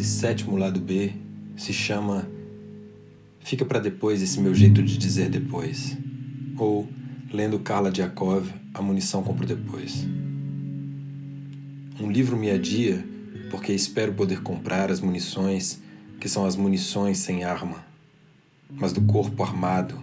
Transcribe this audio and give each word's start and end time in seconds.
esse 0.00 0.18
sétimo 0.18 0.56
lado 0.56 0.80
B 0.80 1.12
se 1.56 1.74
chama 1.74 2.26
Fica 3.40 3.64
para 3.66 3.78
depois 3.78 4.22
esse 4.22 4.40
meu 4.40 4.54
jeito 4.54 4.82
de 4.82 4.96
dizer 4.96 5.28
depois. 5.28 5.96
Ou, 6.56 6.88
lendo 7.30 7.58
Carla 7.58 7.90
Diakov, 7.90 8.48
A 8.72 8.80
Munição 8.80 9.22
Compro 9.22 9.46
Depois. 9.46 10.06
Um 12.00 12.10
livro 12.10 12.36
me 12.36 12.50
adia 12.50 13.04
porque 13.50 13.72
espero 13.72 14.14
poder 14.14 14.42
comprar 14.42 14.90
as 14.90 15.00
munições 15.00 15.80
que 16.18 16.28
são 16.28 16.46
as 16.46 16.56
munições 16.56 17.18
sem 17.18 17.44
arma, 17.44 17.84
mas 18.70 18.92
do 18.92 19.00
corpo 19.02 19.42
armado, 19.42 19.98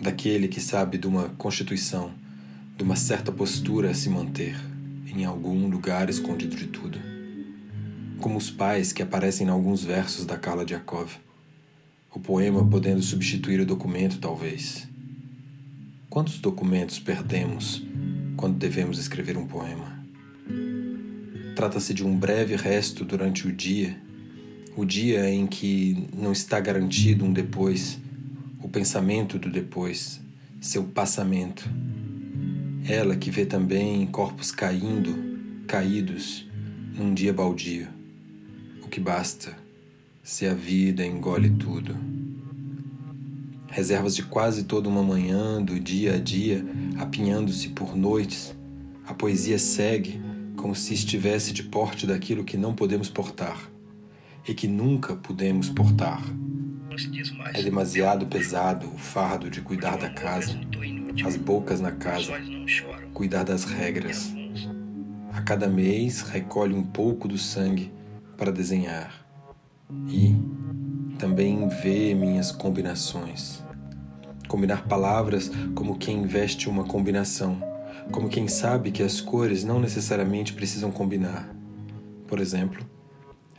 daquele 0.00 0.48
que 0.48 0.60
sabe 0.60 0.96
de 0.96 1.06
uma 1.06 1.30
constituição, 1.30 2.10
de 2.76 2.84
uma 2.84 2.96
certa 2.96 3.32
postura 3.32 3.90
a 3.90 3.94
se 3.94 4.08
manter 4.08 4.56
em 5.06 5.24
algum 5.24 5.66
lugar 5.68 6.08
escondido 6.08 6.56
de 6.56 6.66
tudo. 6.68 7.09
Como 8.20 8.36
os 8.36 8.50
pais 8.50 8.92
que 8.92 9.02
aparecem 9.02 9.46
em 9.46 9.50
alguns 9.50 9.82
versos 9.82 10.26
da 10.26 10.36
Carla 10.36 10.62
Diakov. 10.62 11.10
O 12.14 12.20
poema 12.20 12.62
podendo 12.62 13.02
substituir 13.02 13.60
o 13.60 13.64
documento, 13.64 14.18
talvez. 14.18 14.86
Quantos 16.10 16.38
documentos 16.38 16.98
perdemos 16.98 17.82
quando 18.36 18.58
devemos 18.58 18.98
escrever 18.98 19.38
um 19.38 19.46
poema? 19.46 20.04
Trata-se 21.56 21.94
de 21.94 22.04
um 22.04 22.14
breve 22.14 22.56
resto 22.56 23.06
durante 23.06 23.48
o 23.48 23.52
dia, 23.52 23.96
o 24.76 24.84
dia 24.84 25.30
em 25.30 25.46
que 25.46 26.06
não 26.14 26.32
está 26.32 26.60
garantido 26.60 27.24
um 27.24 27.32
depois, 27.32 27.98
o 28.62 28.68
pensamento 28.68 29.38
do 29.38 29.48
depois, 29.48 30.20
seu 30.60 30.84
passamento. 30.84 31.66
Ela 32.86 33.16
que 33.16 33.30
vê 33.30 33.46
também 33.46 34.06
corpos 34.06 34.52
caindo, 34.52 35.16
caídos, 35.66 36.46
num 36.94 37.14
dia 37.14 37.32
baldio. 37.32 37.99
Que 38.90 38.98
basta 38.98 39.56
se 40.20 40.48
a 40.48 40.52
vida 40.52 41.06
engole 41.06 41.48
tudo. 41.48 41.94
Reservas 43.68 44.16
de 44.16 44.24
quase 44.24 44.64
toda 44.64 44.88
uma 44.88 45.02
manhã, 45.02 45.62
do 45.62 45.78
dia 45.78 46.14
a 46.14 46.18
dia, 46.18 46.64
apinhando-se 46.98 47.68
por 47.68 47.94
noites, 47.94 48.52
a 49.06 49.14
poesia 49.14 49.60
segue 49.60 50.20
como 50.56 50.74
se 50.74 50.92
estivesse 50.92 51.52
de 51.52 51.62
porte 51.62 52.04
daquilo 52.04 52.42
que 52.42 52.56
não 52.56 52.74
podemos 52.74 53.08
portar 53.08 53.70
e 54.46 54.52
que 54.52 54.66
nunca 54.66 55.14
pudemos 55.14 55.68
portar. 55.68 56.20
É 57.54 57.62
demasiado 57.62 58.26
pesado 58.26 58.88
o 58.88 58.98
fardo 58.98 59.48
de 59.48 59.60
cuidar 59.60 59.98
da 59.98 60.10
casa, 60.10 60.58
as 61.24 61.36
bocas 61.36 61.80
na 61.80 61.92
casa, 61.92 62.32
cuidar 63.14 63.44
das 63.44 63.62
regras. 63.62 64.34
A 65.32 65.40
cada 65.42 65.68
mês 65.68 66.22
recolhe 66.22 66.74
um 66.74 66.82
pouco 66.82 67.28
do 67.28 67.38
sangue 67.38 67.99
para 68.40 68.50
desenhar 68.50 69.24
e 70.08 70.34
também 71.16 71.68
vê 71.68 72.12
minhas 72.14 72.50
combinações. 72.50 73.62
Combinar 74.48 74.88
palavras 74.88 75.52
como 75.76 75.96
quem 75.96 76.26
veste 76.26 76.68
uma 76.68 76.82
combinação 76.82 77.70
como 78.10 78.28
quem 78.28 78.48
sabe 78.48 78.90
que 78.90 79.02
as 79.02 79.20
cores 79.20 79.64
não 79.64 79.78
necessariamente 79.78 80.52
precisam 80.52 80.90
combinar. 80.90 81.48
Por 82.26 82.40
exemplo, 82.40 82.84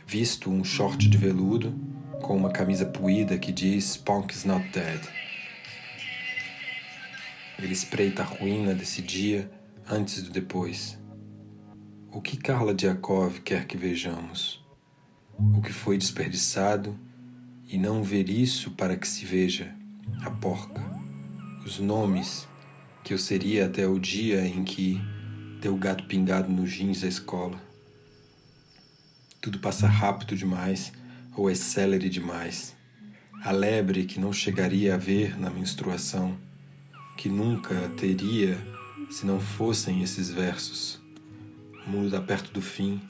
visto 0.06 0.50
um 0.50 0.62
short 0.62 1.08
de 1.08 1.16
veludo 1.16 1.74
com 2.20 2.36
uma 2.36 2.50
camisa 2.50 2.84
puída 2.84 3.38
que 3.38 3.50
diz 3.50 3.96
Punk 3.96 4.34
is 4.34 4.44
not 4.44 4.68
dead. 4.68 5.00
Ele 7.58 7.72
espreita 7.72 8.22
a 8.22 8.26
ruína 8.26 8.74
desse 8.74 9.00
dia 9.00 9.50
antes 9.88 10.22
do 10.22 10.30
depois. 10.30 10.98
O 12.10 12.20
que 12.20 12.36
Carla 12.36 12.74
Diakov 12.74 13.40
quer 13.40 13.66
que 13.66 13.76
vejamos? 13.76 14.61
O 15.50 15.60
que 15.60 15.72
foi 15.72 15.98
desperdiçado 15.98 16.96
e 17.66 17.76
não 17.76 18.04
ver 18.04 18.28
isso 18.28 18.70
para 18.70 18.96
que 18.96 19.08
se 19.08 19.24
veja 19.24 19.74
a 20.22 20.30
porca, 20.30 20.80
os 21.66 21.80
nomes 21.80 22.46
que 23.02 23.12
eu 23.12 23.18
seria 23.18 23.66
até 23.66 23.86
o 23.86 23.98
dia 23.98 24.46
em 24.46 24.62
que 24.62 25.00
deu 25.60 25.74
o 25.74 25.78
gato 25.78 26.04
pingado 26.04 26.48
nos 26.48 26.70
jeans 26.70 27.00
da 27.00 27.08
escola. 27.08 27.60
Tudo 29.40 29.58
passa 29.58 29.88
rápido 29.88 30.36
demais 30.36 30.92
ou 31.36 31.50
é 31.50 31.54
célere 31.54 32.08
demais. 32.08 32.76
A 33.42 33.50
lebre 33.50 34.04
que 34.04 34.20
não 34.20 34.32
chegaria 34.32 34.94
a 34.94 34.98
ver 34.98 35.36
na 35.36 35.50
menstruação, 35.50 36.38
que 37.16 37.28
nunca 37.28 37.88
teria 37.96 38.56
se 39.10 39.26
não 39.26 39.40
fossem 39.40 40.02
esses 40.02 40.30
versos. 40.30 41.00
O 41.84 41.90
mundo 41.90 42.06
está 42.06 42.20
perto 42.20 42.52
do 42.52 42.62
fim 42.62 43.00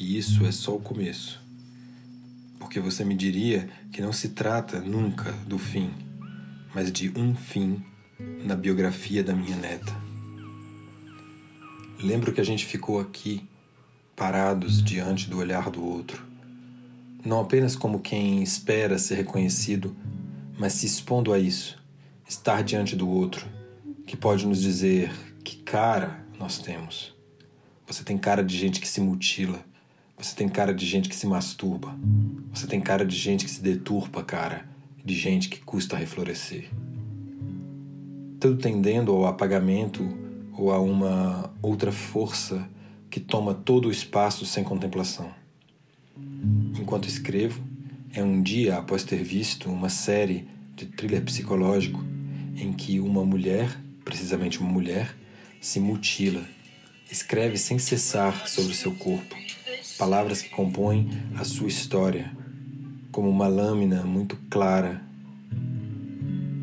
e 0.00 0.16
isso 0.16 0.46
é 0.46 0.50
só 0.50 0.74
o 0.74 0.80
começo. 0.80 1.38
Porque 2.58 2.80
você 2.80 3.04
me 3.04 3.14
diria 3.14 3.68
que 3.92 4.00
não 4.00 4.14
se 4.14 4.30
trata 4.30 4.80
nunca 4.80 5.30
do 5.46 5.58
fim, 5.58 5.90
mas 6.74 6.90
de 6.90 7.12
um 7.14 7.34
fim 7.34 7.84
na 8.42 8.56
biografia 8.56 9.22
da 9.22 9.34
minha 9.34 9.56
neta. 9.56 9.94
Lembro 12.02 12.32
que 12.32 12.40
a 12.40 12.44
gente 12.44 12.64
ficou 12.64 12.98
aqui, 12.98 13.46
parados 14.16 14.82
diante 14.82 15.28
do 15.28 15.36
olhar 15.36 15.68
do 15.68 15.84
outro, 15.84 16.24
não 17.22 17.38
apenas 17.38 17.76
como 17.76 18.00
quem 18.00 18.42
espera 18.42 18.98
ser 18.98 19.16
reconhecido, 19.16 19.94
mas 20.58 20.72
se 20.72 20.86
expondo 20.86 21.30
a 21.30 21.38
isso, 21.38 21.78
estar 22.26 22.62
diante 22.64 22.96
do 22.96 23.06
outro, 23.06 23.46
que 24.06 24.16
pode 24.16 24.46
nos 24.46 24.62
dizer 24.62 25.12
que 25.44 25.58
cara 25.58 26.24
nós 26.38 26.58
temos. 26.58 27.14
Você 27.86 28.02
tem 28.02 28.16
cara 28.16 28.42
de 28.42 28.56
gente 28.56 28.80
que 28.80 28.88
se 28.88 29.00
mutila, 29.00 29.62
você 30.20 30.36
tem 30.36 30.48
cara 30.48 30.74
de 30.74 30.84
gente 30.84 31.08
que 31.08 31.16
se 31.16 31.26
masturba, 31.26 31.96
você 32.52 32.66
tem 32.66 32.80
cara 32.80 33.06
de 33.06 33.16
gente 33.16 33.44
que 33.44 33.50
se 33.50 33.62
deturpa, 33.62 34.22
cara, 34.22 34.68
de 35.02 35.14
gente 35.14 35.48
que 35.48 35.60
custa 35.60 35.96
reflorescer. 35.96 36.68
Tudo 38.38 38.56
tendendo 38.58 39.12
ao 39.12 39.26
apagamento 39.26 40.06
ou 40.52 40.70
a 40.70 40.78
uma 40.78 41.50
outra 41.62 41.90
força 41.90 42.68
que 43.08 43.18
toma 43.18 43.54
todo 43.54 43.88
o 43.88 43.90
espaço 43.90 44.44
sem 44.44 44.62
contemplação. 44.62 45.30
Enquanto 46.78 47.08
escrevo, 47.08 47.62
é 48.12 48.22
um 48.22 48.42
dia 48.42 48.76
após 48.76 49.04
ter 49.04 49.22
visto 49.22 49.70
uma 49.70 49.88
série 49.88 50.46
de 50.76 50.84
thriller 50.84 51.22
psicológico 51.22 52.04
em 52.56 52.72
que 52.74 53.00
uma 53.00 53.24
mulher, 53.24 53.80
precisamente 54.04 54.60
uma 54.60 54.70
mulher, 54.70 55.16
se 55.60 55.80
mutila, 55.80 56.44
escreve 57.10 57.56
sem 57.56 57.78
cessar 57.78 58.46
sobre 58.46 58.74
seu 58.74 58.94
corpo, 58.94 59.34
palavras 60.00 60.40
que 60.40 60.48
compõem 60.48 61.10
a 61.36 61.44
sua 61.44 61.68
história, 61.68 62.32
como 63.12 63.28
uma 63.28 63.46
lâmina 63.46 64.02
muito 64.02 64.34
clara 64.48 65.02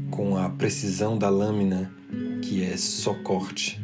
com 0.09 0.35
a 0.35 0.49
precisão 0.49 1.15
da 1.15 1.29
lâmina 1.29 1.93
que 2.41 2.63
é 2.63 2.75
só 2.75 3.13
corte, 3.13 3.79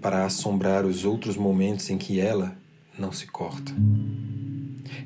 para 0.00 0.24
assombrar 0.24 0.86
os 0.86 1.04
outros 1.04 1.36
momentos 1.36 1.90
em 1.90 1.98
que 1.98 2.20
ela 2.20 2.56
não 2.96 3.10
se 3.10 3.26
corta. 3.26 3.74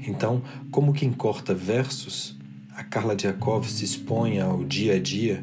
Então, 0.06 0.42
como 0.70 0.92
quem 0.92 1.10
corta 1.10 1.54
versos, 1.54 2.36
a 2.74 2.84
Carla 2.84 3.16
Diakov 3.16 3.64
se 3.66 3.82
expõe 3.82 4.40
ao 4.40 4.62
dia 4.62 4.96
a 4.96 4.98
dia 4.98 5.42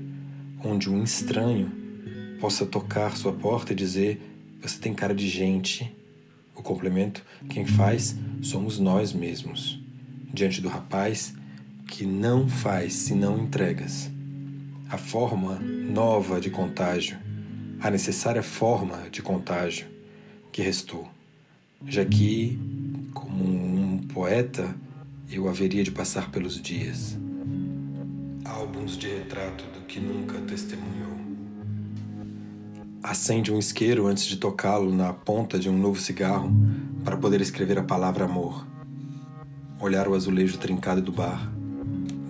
onde 0.64 0.92
um 0.92 1.04
estranho 1.04 1.72
possa 2.40 2.68
tocar 2.68 3.18
sua 3.18 3.34
porta 3.34 3.74
e 3.74 3.76
dizer: 3.76 4.22
Você 4.62 4.78
tem 4.78 4.94
cara 4.94 5.16
de 5.16 5.28
gente. 5.28 5.92
O 6.56 6.64
complemento, 6.64 7.24
quem 7.50 7.66
faz, 7.66 8.16
somos 8.42 8.80
nós 8.80 9.14
mesmos, 9.14 9.80
diante 10.34 10.62
do 10.62 10.70
rapaz 10.70 11.34
que 11.88 12.06
não 12.06 12.48
faz 12.48 12.94
senão 12.94 13.38
entregas 13.38 14.10
a 14.90 14.98
forma 14.98 15.56
nova 15.60 16.40
de 16.40 16.50
contágio, 16.50 17.18
a 17.80 17.90
necessária 17.90 18.44
forma 18.44 19.10
de 19.10 19.22
contágio 19.22 19.88
que 20.52 20.62
restou, 20.62 21.10
já 21.86 22.06
que, 22.06 22.60
como 23.14 23.44
um 23.44 23.98
poeta, 24.14 24.76
eu 25.30 25.50
haveria 25.50 25.84
de 25.84 25.92
passar 25.92 26.32
pelos 26.32 26.62
dias. 26.62 27.18
Álbuns 28.46 28.98
de 28.98 29.08
retrato 29.08 29.64
do 29.66 29.86
que 29.86 30.00
nunca 30.00 30.40
testemunhou. 30.42 31.15
Acende 33.08 33.54
um 33.54 33.60
isqueiro 33.60 34.08
antes 34.08 34.26
de 34.26 34.36
tocá-lo 34.36 34.92
na 34.92 35.14
ponta 35.14 35.60
de 35.60 35.70
um 35.70 35.78
novo 35.78 36.02
cigarro 36.02 36.52
para 37.04 37.16
poder 37.16 37.40
escrever 37.40 37.78
a 37.78 37.84
palavra 37.84 38.26
amor. 38.26 38.66
Olhar 39.80 40.08
o 40.08 40.16
azulejo 40.16 40.58
trincado 40.58 41.04
do 41.04 41.12
bar, 41.12 41.52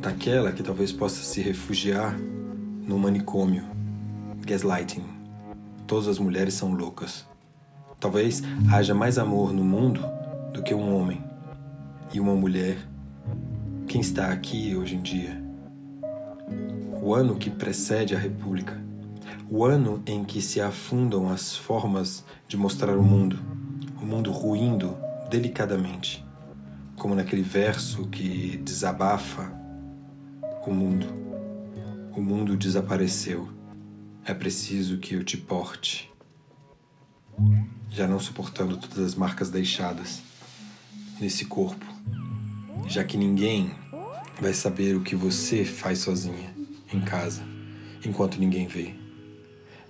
daquela 0.01 0.51
que 0.51 0.61
talvez 0.61 0.91
possa 0.91 1.23
se 1.23 1.39
refugiar 1.39 2.19
no 2.19 2.99
manicômio. 2.99 3.63
Gaslighting. 4.45 5.05
Todas 5.87 6.09
as 6.09 6.19
mulheres 6.19 6.55
são 6.55 6.73
loucas. 6.73 7.25
Talvez 7.97 8.43
haja 8.69 8.93
mais 8.93 9.17
amor 9.17 9.53
no 9.53 9.63
mundo 9.63 10.01
do 10.51 10.61
que 10.61 10.73
um 10.73 10.93
homem 10.93 11.23
e 12.11 12.19
uma 12.19 12.35
mulher. 12.35 12.77
Quem 13.87 14.01
está 14.01 14.27
aqui 14.27 14.75
hoje 14.75 14.95
em 14.95 15.01
dia? 15.01 15.41
O 17.01 17.15
ano 17.15 17.37
que 17.37 17.49
precede 17.49 18.13
a 18.13 18.19
República. 18.19 18.83
O 19.49 19.63
ano 19.63 20.01
em 20.07 20.23
que 20.23 20.41
se 20.41 20.59
afundam 20.59 21.29
as 21.29 21.55
formas 21.55 22.25
de 22.47 22.57
mostrar 22.57 22.97
o 22.97 23.03
mundo, 23.03 23.39
o 24.01 24.05
mundo 24.05 24.31
ruindo 24.31 24.97
delicadamente. 25.29 26.23
como 26.97 27.13
naquele 27.13 27.41
verso 27.41 28.07
que 28.07 28.57
desabafa 28.57 29.51
o 30.65 30.71
mundo. 30.71 31.05
O 32.15 32.21
mundo 32.21 32.55
desapareceu. 32.55 33.49
É 34.23 34.33
preciso 34.33 34.97
que 34.97 35.13
eu 35.13 35.23
te 35.23 35.37
porte. 35.37 36.11
Já 37.91 38.07
não 38.07 38.19
suportando 38.19 38.77
todas 38.77 38.99
as 38.99 39.13
marcas 39.13 39.49
deixadas 39.49 40.21
nesse 41.19 41.45
corpo, 41.45 41.85
já 42.87 43.03
que 43.03 43.17
ninguém 43.17 43.71
vai 44.41 44.53
saber 44.53 44.95
o 44.95 45.01
que 45.01 45.15
você 45.15 45.65
faz 45.65 45.99
sozinha 45.99 46.55
em 46.91 47.01
casa, 47.01 47.43
enquanto 48.03 48.39
ninguém 48.39 48.67
vê. 48.67 49.04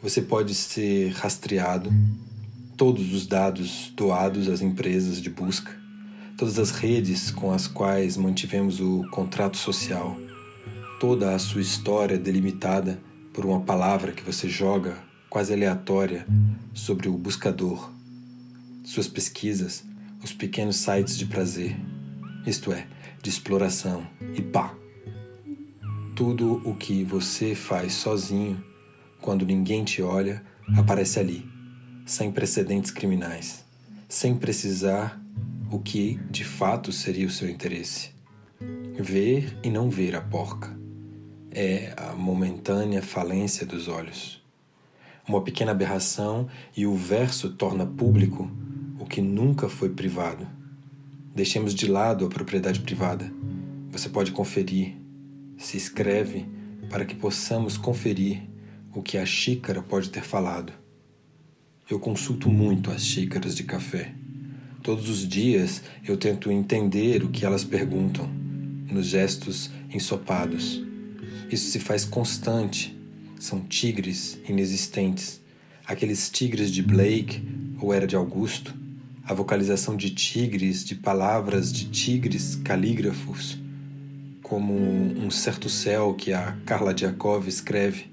Você 0.05 0.21
pode 0.21 0.53
ser 0.53 1.13
rastreado, 1.13 1.91
todos 2.77 3.11
os 3.11 3.25
dados 3.25 3.91
doados 3.95 4.47
às 4.47 4.61
empresas 4.61 5.19
de 5.19 5.31
busca, 5.31 5.75
todas 6.37 6.59
as 6.59 6.69
redes 6.69 7.31
com 7.31 7.51
as 7.51 7.65
quais 7.67 8.15
mantivemos 8.15 8.79
o 8.79 9.03
contrato 9.09 9.57
social, 9.57 10.15
toda 10.99 11.33
a 11.33 11.39
sua 11.39 11.59
história 11.59 12.19
delimitada 12.19 13.01
por 13.33 13.47
uma 13.47 13.61
palavra 13.61 14.11
que 14.11 14.21
você 14.21 14.47
joga 14.47 14.95
quase 15.27 15.51
aleatória 15.51 16.23
sobre 16.71 17.09
o 17.09 17.17
buscador, 17.17 17.91
suas 18.83 19.07
pesquisas, 19.07 19.83
os 20.23 20.31
pequenos 20.31 20.75
sites 20.75 21.17
de 21.17 21.25
prazer, 21.25 21.75
isto 22.45 22.71
é, 22.71 22.85
de 23.23 23.29
exploração, 23.31 24.05
e 24.35 24.41
pá! 24.43 24.71
Tudo 26.15 26.61
o 26.63 26.75
que 26.75 27.03
você 27.03 27.55
faz 27.55 27.93
sozinho, 27.93 28.63
quando 29.25 29.43
ninguém 29.43 29.83
te 29.83 30.03
olha, 30.03 30.43
aparece 30.77 31.19
ali, 31.19 31.49
sem 32.05 32.31
precedentes 32.31 32.91
criminais, 32.91 33.65
sem 34.07 34.35
precisar 34.35 35.19
o 35.71 35.79
que 35.79 36.19
de 36.29 36.43
fato 36.45 36.91
seria 36.91 37.25
o 37.25 37.31
seu 37.31 37.49
interesse. 37.49 38.11
Ver 38.93 39.57
e 39.63 39.71
não 39.71 39.89
ver 39.89 40.15
a 40.15 40.21
porca 40.21 40.77
é 41.49 41.91
a 41.97 42.13
momentânea 42.13 43.01
falência 43.01 43.65
dos 43.65 43.87
olhos. 43.87 44.45
Uma 45.27 45.41
pequena 45.41 45.71
aberração 45.71 46.47
e 46.77 46.85
o 46.85 46.93
verso 46.95 47.49
torna 47.49 47.83
público 47.83 48.47
o 48.99 49.05
que 49.07 49.21
nunca 49.21 49.67
foi 49.67 49.89
privado. 49.89 50.47
Deixemos 51.33 51.73
de 51.73 51.87
lado 51.87 52.27
a 52.27 52.29
propriedade 52.29 52.79
privada. 52.79 53.33
Você 53.89 54.07
pode 54.07 54.31
conferir, 54.31 54.95
se 55.57 55.77
escreve 55.77 56.45
para 56.91 57.05
que 57.05 57.15
possamos 57.15 57.75
conferir 57.75 58.53
o 58.95 59.03
que 59.03 59.17
a 59.17 59.25
xícara 59.25 59.81
pode 59.81 60.09
ter 60.09 60.23
falado. 60.23 60.73
Eu 61.87 61.99
consulto 61.99 62.49
muito 62.49 62.89
as 62.89 63.05
xícaras 63.05 63.55
de 63.55 63.63
café. 63.63 64.15
Todos 64.81 65.09
os 65.09 65.27
dias 65.27 65.83
eu 66.03 66.17
tento 66.17 66.49
entender 66.49 67.23
o 67.23 67.29
que 67.29 67.45
elas 67.45 67.63
perguntam, 67.63 68.27
nos 68.89 69.07
gestos 69.07 69.69
ensopados 69.93 70.85
isso 71.49 71.69
se 71.69 71.79
faz 71.79 72.03
constante. 72.05 72.97
São 73.39 73.61
tigres 73.61 74.39
inexistentes. 74.47 75.41
Aqueles 75.85 76.29
tigres 76.29 76.71
de 76.71 76.81
Blake 76.81 77.43
ou 77.79 77.93
era 77.93 78.07
de 78.07 78.15
Augusto. 78.15 78.73
A 79.23 79.33
vocalização 79.33 79.95
de 79.95 80.09
tigres, 80.09 80.83
de 80.83 80.95
palavras 80.95 81.71
de 81.71 81.85
tigres 81.89 82.55
calígrafos, 82.55 83.57
como 84.41 84.73
um 84.73 85.31
certo 85.31 85.67
céu 85.67 86.13
que 86.13 86.31
a 86.31 86.57
Carla 86.65 86.93
Diakov 86.93 87.47
escreve. 87.47 88.05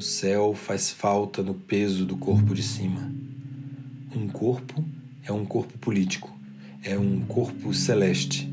O 0.00 0.02
céu 0.02 0.54
faz 0.54 0.88
falta 0.88 1.42
no 1.42 1.52
peso 1.52 2.06
do 2.06 2.16
corpo 2.16 2.54
de 2.54 2.62
cima. 2.62 3.12
Um 4.16 4.28
corpo 4.28 4.82
é 5.22 5.30
um 5.30 5.44
corpo 5.44 5.76
político, 5.76 6.34
é 6.82 6.98
um 6.98 7.20
corpo 7.20 7.74
celeste, 7.74 8.50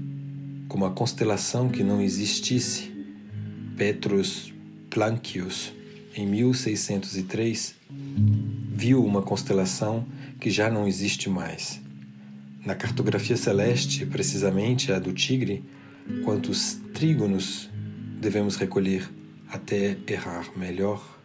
como 0.67 0.83
a 0.83 0.91
constelação 0.91 1.69
que 1.69 1.83
não 1.83 2.01
existisse 2.01 2.91
Petrus 3.77 4.53
Plancius, 4.89 5.71
em 6.13 6.27
1603, 6.27 7.75
viu 8.75 9.05
uma 9.05 9.21
constelação 9.21 10.05
que 10.41 10.49
já 10.49 10.69
não 10.69 10.85
existe 10.85 11.29
mais. 11.29 11.79
Na 12.65 12.75
cartografia 12.75 13.37
celeste, 13.37 14.05
precisamente 14.05 14.91
a 14.91 14.99
do 14.99 15.13
Tigre, 15.13 15.63
quantos 16.25 16.77
trígonos 16.93 17.69
devemos 18.19 18.57
recolher 18.57 19.09
até 19.49 19.95
errar 20.05 20.51
melhor? 20.57 21.16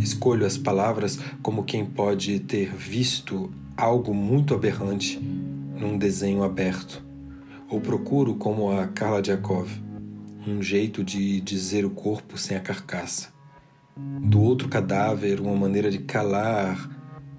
Escolho 0.00 0.44
as 0.46 0.58
palavras 0.58 1.18
como 1.42 1.64
quem 1.64 1.84
pode 1.84 2.40
ter 2.40 2.74
visto 2.74 3.52
algo 3.76 4.12
muito 4.12 4.54
aberrante 4.54 5.18
num 5.18 5.96
desenho 5.96 6.42
aberto, 6.42 7.04
ou 7.68 7.80
procuro 7.80 8.34
como 8.34 8.70
a 8.70 8.86
Carla 8.88 9.22
Diakov 9.22 9.68
um 10.46 10.62
jeito 10.62 11.02
de 11.02 11.40
dizer 11.40 11.84
o 11.84 11.90
corpo 11.90 12.36
sem 12.36 12.56
a 12.56 12.60
carcaça. 12.60 13.32
Do 13.96 14.42
outro 14.42 14.68
cadáver, 14.68 15.40
uma 15.40 15.56
maneira 15.56 15.90
de 15.90 15.98
calar 15.98 16.90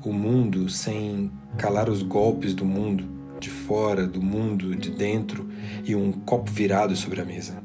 o 0.03 0.13
mundo 0.13 0.69
sem 0.69 1.31
calar 1.57 1.89
os 1.89 2.01
golpes 2.01 2.53
do 2.53 2.65
mundo, 2.65 3.03
de 3.39 3.49
fora, 3.49 4.07
do 4.07 4.21
mundo, 4.21 4.75
de 4.75 4.89
dentro, 4.89 5.47
e 5.83 5.95
um 5.95 6.11
copo 6.11 6.49
virado 6.49 6.95
sobre 6.95 7.21
a 7.21 7.25
mesa. 7.25 7.64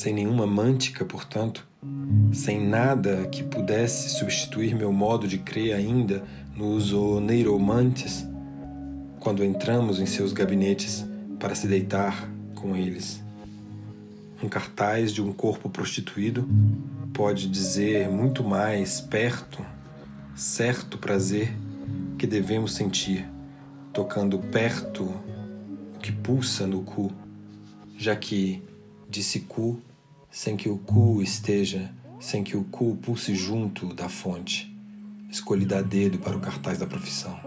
Sem 0.00 0.14
nenhuma 0.14 0.46
mântica, 0.46 1.04
portanto, 1.04 1.68
sem 2.32 2.58
nada 2.58 3.28
que 3.28 3.42
pudesse 3.42 4.08
substituir 4.08 4.74
meu 4.74 4.90
modo 4.90 5.28
de 5.28 5.36
crer 5.36 5.74
ainda 5.74 6.24
nos 6.56 6.90
oneiromantes, 6.94 8.26
quando 9.18 9.44
entramos 9.44 10.00
em 10.00 10.06
seus 10.06 10.32
gabinetes 10.32 11.04
para 11.38 11.54
se 11.54 11.66
deitar 11.66 12.30
com 12.54 12.74
eles. 12.74 13.22
Um 14.42 14.48
cartaz 14.48 15.12
de 15.12 15.20
um 15.20 15.34
corpo 15.34 15.68
prostituído 15.68 16.48
pode 17.12 17.46
dizer 17.46 18.08
muito 18.08 18.42
mais 18.42 19.02
perto, 19.02 19.62
certo 20.34 20.96
prazer 20.96 21.54
que 22.16 22.26
devemos 22.26 22.72
sentir, 22.72 23.28
tocando 23.92 24.38
perto 24.38 25.04
o 25.04 25.98
que 25.98 26.10
pulsa 26.10 26.66
no 26.66 26.80
cu, 26.80 27.12
já 27.98 28.16
que 28.16 28.62
disse 29.10 29.40
cu 29.40 29.78
sem 30.30 30.56
que 30.56 30.68
o 30.68 30.78
cu 30.78 31.20
esteja, 31.20 31.92
sem 32.20 32.44
que 32.44 32.56
o 32.56 32.62
cu 32.62 32.96
pulse 32.96 33.34
junto 33.34 33.92
da 33.92 34.08
fonte. 34.08 34.72
Escolhida 35.28 35.78
a 35.78 35.82
dedo 35.82 36.18
para 36.18 36.36
o 36.36 36.40
cartaz 36.40 36.78
da 36.78 36.86
profissão. 36.86 37.38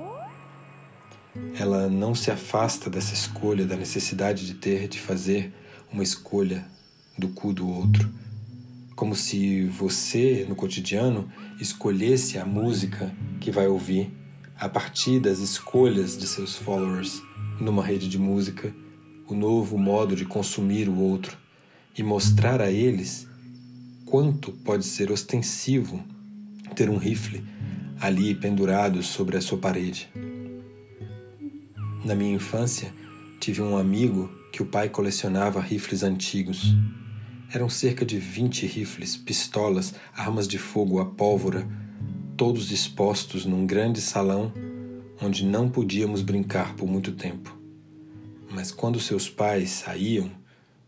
Ela 1.58 1.90
não 1.90 2.14
se 2.14 2.30
afasta 2.30 2.90
dessa 2.90 3.14
escolha, 3.14 3.66
da 3.66 3.78
necessidade 3.78 4.46
de 4.46 4.56
ter 4.56 4.88
de 4.88 5.00
fazer 5.00 5.54
uma 5.92 6.04
escolha 6.04 6.66
do 7.18 7.30
cu 7.30 7.54
do 7.54 7.68
outro. 7.68 8.12
Como 8.96 9.16
se 9.16 9.66
você, 9.66 10.46
no 10.48 10.56
cotidiano, 10.56 11.32
escolhesse 11.60 12.38
a 12.38 12.46
música 12.46 13.14
que 13.40 13.50
vai 13.50 13.68
ouvir 13.68 14.12
a 14.60 14.68
partir 14.70 15.20
das 15.20 15.40
escolhas 15.40 16.18
de 16.18 16.28
seus 16.28 16.56
followers 16.56 17.22
numa 17.60 17.84
rede 17.84 18.08
de 18.08 18.20
música, 18.20 18.74
o 19.28 19.34
novo 19.34 19.78
modo 19.78 20.16
de 20.16 20.26
consumir 20.26 20.88
o 20.88 21.00
outro 21.00 21.43
e 21.98 22.04
mostrar 22.04 22.62
a 22.62 22.72
eles 22.72 23.28
quanto 24.06 24.52
pode 24.52 24.86
ser 24.86 25.12
ostensivo 25.12 26.04
ter 26.76 26.90
um 26.90 26.98
rifle 26.98 27.44
ali 28.00 28.36
pendurado 28.36 29.02
sobre 29.04 29.38
a 29.38 29.42
sua 29.42 29.58
parede. 29.58 30.10
Na 32.04 32.16
minha 32.16 32.36
infância, 32.36 32.94
tive 33.40 33.62
um 33.62 33.78
amigo 33.78 34.30
que 34.52 34.62
o 34.62 34.66
pai 34.66 34.90
colecionava 34.90 35.62
rifles 35.62 36.04
antigos. 36.04 36.76
Eram 37.52 37.70
cerca 37.70 38.06
de 38.06 38.18
vinte 38.18 38.66
rifles, 38.66 39.16
pistolas, 39.16 39.94
armas 40.16 40.48
de 40.48 40.58
fogo 40.58 41.00
a 41.00 41.06
pólvora, 41.06 41.68
todos 42.36 42.72
expostos 42.72 43.46
num 43.46 43.66
grande 43.66 44.02
salão 44.02 44.52
onde 45.22 45.46
não 45.46 45.70
podíamos 45.70 46.22
brincar 46.22 46.76
por 46.76 46.88
muito 46.88 47.14
tempo. 47.14 47.58
Mas 48.52 48.72
quando 48.72 49.00
seus 49.00 49.30
pais 49.30 49.70
saíam, 49.70 50.30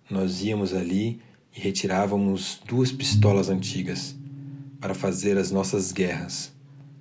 nós 0.10 0.44
íamos 0.44 0.74
ali 0.74 1.20
e 1.56 1.60
retirávamos 1.60 2.62
duas 2.68 2.92
pistolas 2.92 3.50
antigas 3.50 4.16
para 4.80 4.94
fazer 4.94 5.38
as 5.38 5.52
nossas 5.52 5.92
guerras, 5.92 6.54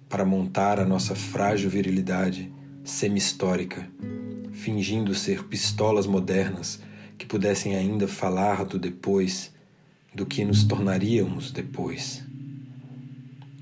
para 0.08 0.24
montar 0.24 0.80
a 0.80 0.86
nossa 0.86 1.14
frágil 1.14 1.68
virilidade 1.68 2.50
semi-histórica, 2.82 3.88
fingindo 4.52 5.14
ser 5.14 5.44
pistolas 5.44 6.06
modernas 6.06 6.80
que 7.18 7.26
pudessem 7.26 7.76
ainda 7.76 8.08
falar 8.08 8.64
do 8.64 8.78
depois 8.78 9.52
do 10.14 10.24
que 10.24 10.44
nos 10.44 10.64
tornaríamos 10.64 11.50
depois. 11.50 12.24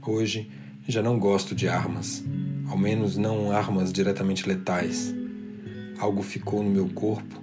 Hoje 0.06 0.50
já 0.86 1.02
não 1.02 1.18
gosto 1.18 1.54
de 1.54 1.68
armas, 1.68 2.22
ao 2.68 2.76
menos 2.76 3.16
não 3.16 3.50
armas 3.50 3.92
diretamente 3.92 4.46
letais. 4.46 5.14
Algo 5.98 6.22
ficou 6.22 6.62
no 6.62 6.70
meu 6.70 6.88
corpo, 6.88 7.41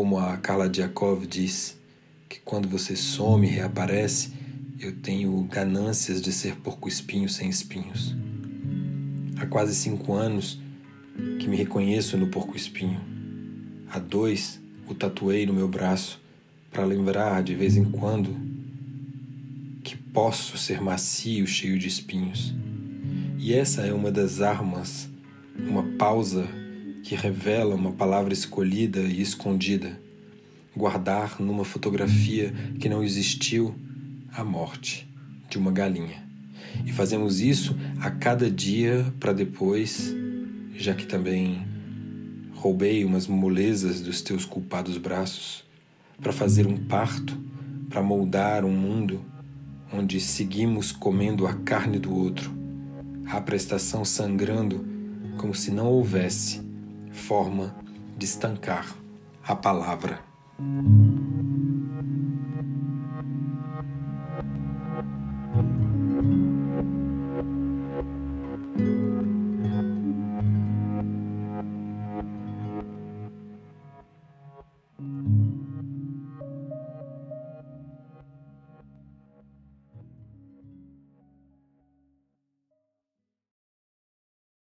como 0.00 0.18
a 0.18 0.38
Carla 0.38 0.66
Diakov 0.66 1.26
diz, 1.26 1.78
que 2.26 2.40
quando 2.40 2.66
você 2.66 2.96
some 2.96 3.46
e 3.46 3.50
reaparece, 3.50 4.32
eu 4.80 4.96
tenho 4.96 5.38
ganâncias 5.42 6.22
de 6.22 6.32
ser 6.32 6.56
porco-espinho 6.56 7.28
sem 7.28 7.50
espinhos. 7.50 8.16
Há 9.36 9.44
quase 9.44 9.74
cinco 9.74 10.14
anos 10.14 10.58
que 11.38 11.46
me 11.46 11.54
reconheço 11.54 12.16
no 12.16 12.28
porco-espinho 12.28 12.98
A 13.90 13.98
dois 13.98 14.58
o 14.88 14.94
tatuei 14.94 15.44
no 15.44 15.52
meu 15.52 15.68
braço 15.68 16.18
para 16.72 16.86
lembrar 16.86 17.42
de 17.42 17.54
vez 17.54 17.76
em 17.76 17.84
quando 17.84 18.34
que 19.84 19.98
posso 19.98 20.56
ser 20.56 20.80
macio, 20.80 21.46
cheio 21.46 21.78
de 21.78 21.88
espinhos. 21.88 22.54
E 23.38 23.52
essa 23.52 23.82
é 23.82 23.92
uma 23.92 24.10
das 24.10 24.40
armas, 24.40 25.10
uma 25.58 25.82
pausa 25.98 26.48
que 27.02 27.14
revela 27.14 27.74
uma 27.74 27.92
palavra 27.92 28.32
escolhida 28.32 29.00
e 29.00 29.20
escondida. 29.20 30.00
Guardar 30.76 31.40
numa 31.40 31.64
fotografia 31.64 32.52
que 32.78 32.88
não 32.88 33.02
existiu 33.02 33.74
a 34.32 34.44
morte 34.44 35.08
de 35.48 35.58
uma 35.58 35.72
galinha. 35.72 36.22
E 36.84 36.92
fazemos 36.92 37.40
isso 37.40 37.76
a 38.00 38.10
cada 38.10 38.50
dia 38.50 39.12
para 39.18 39.32
depois, 39.32 40.14
já 40.76 40.94
que 40.94 41.06
também 41.06 41.66
roubei 42.54 43.04
umas 43.04 43.26
molezas 43.26 44.00
dos 44.00 44.22
teus 44.22 44.44
culpados 44.44 44.96
braços, 44.96 45.64
para 46.20 46.32
fazer 46.32 46.66
um 46.66 46.76
parto, 46.76 47.36
para 47.88 48.02
moldar 48.02 48.64
um 48.64 48.72
mundo 48.72 49.24
onde 49.92 50.20
seguimos 50.20 50.92
comendo 50.92 51.46
a 51.46 51.54
carne 51.54 51.98
do 51.98 52.14
outro, 52.14 52.52
a 53.26 53.40
prestação 53.40 54.04
sangrando 54.04 54.86
como 55.36 55.54
se 55.54 55.70
não 55.70 55.86
houvesse 55.86 56.69
forma 57.12 57.74
de 58.16 58.24
estancar 58.24 58.86
a 59.44 59.54
palavra. 59.54 60.20